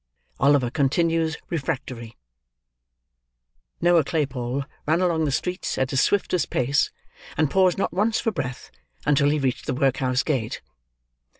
[0.39, 2.17] OLIVER CONTINUES REFRACTORY
[3.81, 6.89] Noah Claypole ran along the streets at his swiftest pace,
[7.37, 8.71] and paused not once for breath,
[9.05, 10.63] until he reached the workhouse gate.